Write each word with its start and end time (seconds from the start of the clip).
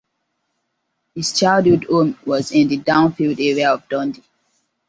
His 1.13 1.31
childhood 1.39 1.83
home 1.83 2.17
was 2.25 2.51
in 2.51 2.69
the 2.69 2.79
Downfield 2.79 3.39
area 3.39 3.71
of 3.71 3.87
Dundee. 3.87 4.23